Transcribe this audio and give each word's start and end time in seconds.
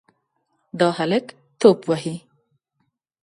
دا 0.79 0.87
هلک 0.97 1.25
توپ 1.59 1.79
وهي. 1.89 2.15